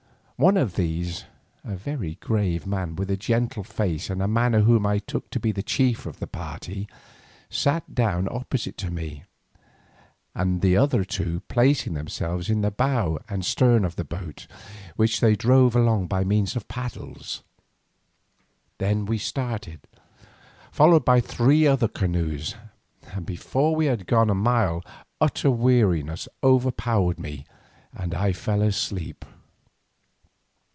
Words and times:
One 0.43 0.57
of 0.57 0.73
these, 0.75 1.25
a 1.63 1.75
very 1.75 2.15
grave 2.15 2.65
man 2.65 2.95
with 2.95 3.11
a 3.11 3.15
gentle 3.15 3.63
face 3.63 4.09
and 4.09 4.27
manner 4.33 4.61
whom 4.61 4.87
I 4.87 4.97
took 4.97 5.29
to 5.29 5.39
be 5.39 5.51
the 5.51 5.61
chief 5.61 6.07
of 6.07 6.17
the 6.17 6.25
party, 6.25 6.89
sat 7.47 7.93
down 7.93 8.27
opposite 8.27 8.75
to 8.79 8.89
me, 8.89 9.23
the 10.35 10.75
other 10.75 11.03
two 11.03 11.41
placing 11.41 11.93
themselves 11.93 12.49
in 12.49 12.61
the 12.61 12.71
bow 12.71 13.19
and 13.29 13.45
stern 13.45 13.85
of 13.85 13.97
the 13.97 14.03
boat 14.03 14.47
which 14.95 15.19
they 15.19 15.35
drove 15.35 15.75
along 15.75 16.07
by 16.07 16.23
means 16.23 16.55
of 16.55 16.67
paddles. 16.67 17.43
Then 18.79 19.05
we 19.05 19.19
started, 19.19 19.81
followed 20.71 21.05
by 21.05 21.21
three 21.21 21.67
other 21.67 21.87
canoes, 21.87 22.55
and 23.13 23.27
before 23.27 23.75
we 23.75 23.85
had 23.85 24.07
gone 24.07 24.31
a 24.31 24.33
mile 24.33 24.83
utter 25.21 25.51
weariness 25.51 26.27
overpowered 26.43 27.19
me 27.19 27.45
and 27.93 28.15
I 28.15 28.33
fell 28.33 28.63
asleep. 28.63 29.23